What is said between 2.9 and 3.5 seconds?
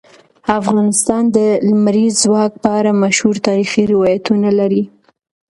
مشهور